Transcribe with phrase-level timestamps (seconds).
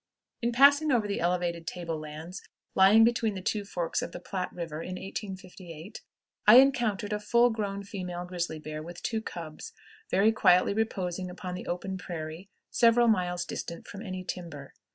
[0.41, 2.41] In passing over the elevated table lands
[2.73, 6.01] lying between the two forks of the Platte River in 1858,
[6.47, 9.73] I encountered a full grown female grizzly bear, with two cubs,
[10.09, 14.73] very quietly reposing upon the open prairie, several miles distant from any timber.